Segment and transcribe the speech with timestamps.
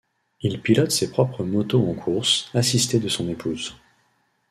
[0.41, 3.75] Il pilote ses propres motos en courses, assisté de son épouse.